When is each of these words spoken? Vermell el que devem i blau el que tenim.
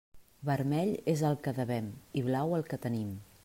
Vermell 0.49 0.93
el 1.29 1.37
que 1.49 1.55
devem 1.59 1.91
i 2.23 2.27
blau 2.31 2.59
el 2.61 2.69
que 2.73 2.85
tenim. 2.87 3.17